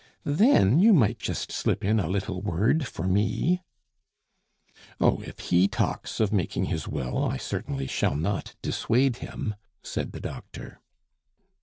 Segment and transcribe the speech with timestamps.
[0.25, 3.61] Then you might just slip in a little word for me"
[4.99, 9.53] "Oh, if he talks of making his will, I certainly shall not dissuade him,"
[9.83, 10.79] said the doctor.